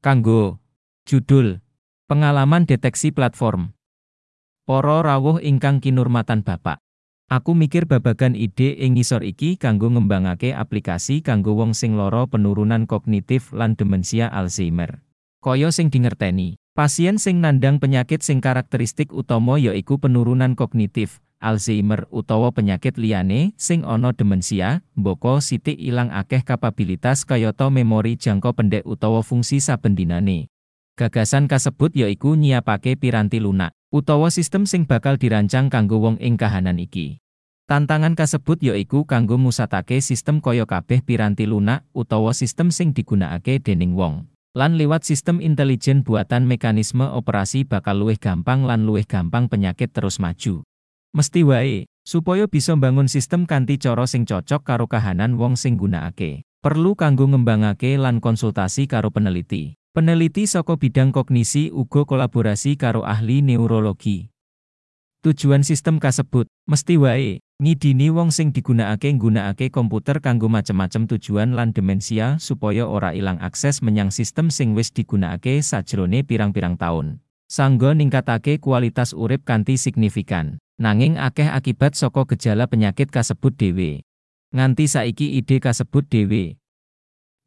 [0.00, 0.56] Kanggo
[1.04, 1.60] judul
[2.08, 3.76] Pengalaman deteksi platform.
[4.64, 6.80] Para rawuh ingkang kinurmatan Bapak.
[7.28, 12.88] Aku mikir babagan ide ing ngisor iki kanggo ngembangake aplikasi kanggo wong sing lara penurunan
[12.88, 15.04] kognitif lan demensia Alzheimer.
[15.44, 22.52] Kaya sing dingerteni, pasien sing nandang penyakit sing karakteristik utama yaiku penurunan kognitif, Alzheimer utawa
[22.52, 29.24] penyakit liyane sing ana demensia, mboko sithik ilang akeh kapabilitas kayata memori jangka pendek utawa
[29.24, 30.52] fungsi saben dinane.
[31.00, 36.76] Gagasan kasebut yaiku nyiapake piranti lunak utawa sistem sing bakal dirancang kanggo wong ing kahanan
[36.76, 37.24] iki.
[37.64, 43.96] Tantangan kasebut yaiku kanggo musatake sistem kaya kabeh piranti lunak utawa sistem sing digunakake dening
[43.96, 44.28] wong.
[44.52, 50.20] Lan liwat sistem intelijen buatan mekanisme operasi bakal luwih gampang lan luwih gampang penyakit terus
[50.20, 50.68] maju.
[51.10, 56.46] Mesti wae, supaya bisa bangun sistem kanthi cara sing cocok karo kahanan wong sing gunakake.
[56.62, 59.74] Perlu kanggo ngembangake lan konsultasi karo peneliti.
[59.90, 64.30] Peneliti saka bidang kognisi uga kolaborasi karo ahli neurologi.
[65.26, 71.74] Tujuan sistem kasebut, mesti wae, ngidini wong sing digunakake nggunakake komputer kanggo macem-macem tujuan lan
[71.74, 77.18] demensia supaya ora ilang akses menyang sistem sing wis digunakake sajrone pirang-pirang taun.
[77.50, 80.62] Sangga ningkatake kualitas urip kanthi signifikan.
[80.80, 84.00] Nanging akeh akibat saka gejala penyakit kasebut dhewe.
[84.56, 86.56] Nganti saiki ide kasebut dhewe.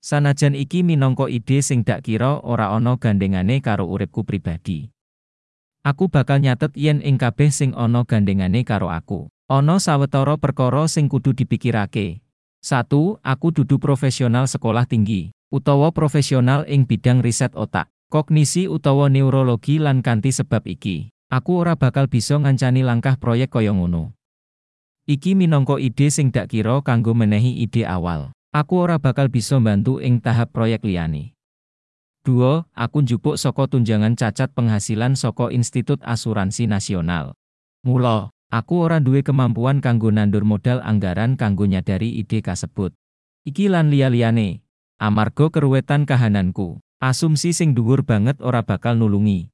[0.06, 4.94] Sanajan iki minangka ide sing dak kira ora ana gandengane karo uripku pribadi.
[5.81, 9.34] Aku bakal nyatet yen ing kabeh sing ana gandengane karo aku.
[9.50, 12.22] Ana sawetara perkara sing kudu dipikirake.
[12.61, 19.81] Satu, aku dudu profesional sekolah tinggi, utawa profesional ing bidang riset otak, kognisi utawa neurologi
[19.81, 21.12] lan kanthi sebab iki.
[21.34, 24.14] Aku ora bakal bisa ngancani langkah proyek kaya ngono.
[25.09, 28.38] Iki minangka ide sing dak kira kanggo menehi ide awal.
[28.53, 31.34] Aku ora bakal bisa bantu ing tahap proyek liyane.
[32.30, 32.70] 2.
[32.70, 37.34] Aku njupuk saka tunjangan cacat penghasilan saka Institut Asuransi Nasional.
[37.81, 42.93] Mula, aku ora duwe kemampuan kanggo nandur modal anggaran kanggo nyadari ide kasebut.
[43.49, 44.61] Iki lan liya-liyane.
[45.02, 49.49] Amarga keruwetan kahananku, asumsi sing dhuwur banget ora bakal nulungi.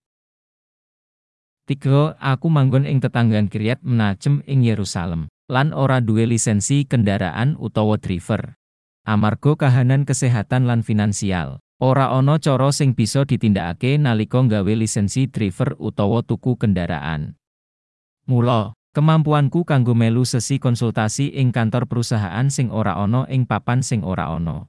[1.70, 7.94] Tiga, aku manggon ing tetanggan Kiryat Menacem ing Yerusalem, lan ora duwe lisensi kendaraan utawa
[8.02, 8.58] driver.
[9.06, 15.78] Amarga kahanan kesehatan lan finansial, ora ana cara sing bisa ditindakake nalika nggawe lisensi driver
[15.78, 17.38] utawa tuku kendaraan.
[18.26, 24.02] Mula, kemampuanku kanggo melu sesi konsultasi ing kantor perusahaan sing ora ana ing papan sing
[24.02, 24.66] ora ana.